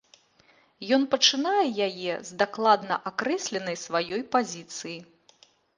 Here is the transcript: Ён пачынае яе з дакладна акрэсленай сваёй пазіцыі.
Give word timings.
Ён 0.97 1.03
пачынае 1.13 1.65
яе 1.89 2.13
з 2.31 2.41
дакладна 2.41 2.95
акрэсленай 3.13 3.77
сваёй 3.87 4.21
пазіцыі. 4.37 4.99